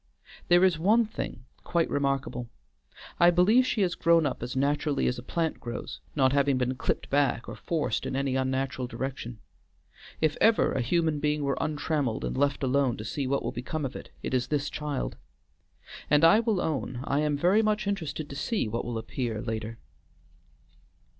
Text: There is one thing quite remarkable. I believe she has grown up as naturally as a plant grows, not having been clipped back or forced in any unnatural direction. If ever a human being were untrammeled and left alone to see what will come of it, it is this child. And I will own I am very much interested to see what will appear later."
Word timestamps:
There 0.47 0.63
is 0.65 0.79
one 0.79 1.05
thing 1.05 1.45
quite 1.63 1.87
remarkable. 1.87 2.49
I 3.19 3.29
believe 3.29 3.67
she 3.67 3.83
has 3.83 3.93
grown 3.93 4.25
up 4.25 4.41
as 4.41 4.55
naturally 4.55 5.05
as 5.05 5.19
a 5.19 5.21
plant 5.21 5.59
grows, 5.59 6.01
not 6.15 6.33
having 6.33 6.57
been 6.57 6.73
clipped 6.73 7.07
back 7.11 7.47
or 7.47 7.53
forced 7.55 8.07
in 8.07 8.15
any 8.15 8.35
unnatural 8.35 8.87
direction. 8.87 9.37
If 10.19 10.37
ever 10.41 10.71
a 10.71 10.81
human 10.81 11.19
being 11.19 11.43
were 11.43 11.55
untrammeled 11.61 12.25
and 12.25 12.35
left 12.35 12.63
alone 12.63 12.97
to 12.97 13.05
see 13.05 13.27
what 13.27 13.43
will 13.43 13.51
come 13.63 13.85
of 13.85 13.95
it, 13.95 14.09
it 14.23 14.33
is 14.33 14.47
this 14.47 14.71
child. 14.71 15.17
And 16.09 16.23
I 16.25 16.39
will 16.39 16.59
own 16.59 17.01
I 17.03 17.19
am 17.19 17.37
very 17.37 17.61
much 17.61 17.85
interested 17.85 18.27
to 18.27 18.35
see 18.35 18.67
what 18.67 18.83
will 18.83 18.97
appear 18.97 19.39
later." 19.39 19.77